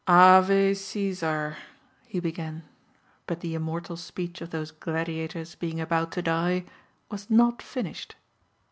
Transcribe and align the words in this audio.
"Ave 0.07 0.71
Cæsar" 0.71 1.57
he 2.07 2.19
began. 2.19 2.63
But 3.27 3.41
the 3.41 3.53
immortal 3.53 3.95
speech 3.97 4.41
of 4.41 4.49
those 4.49 4.71
gladiators 4.71 5.53
being 5.53 5.79
about 5.79 6.11
to 6.13 6.23
die 6.23 6.65
was 7.11 7.29
not 7.29 7.61
finished. 7.61 8.15